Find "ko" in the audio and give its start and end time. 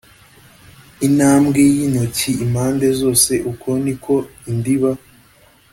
4.03-4.15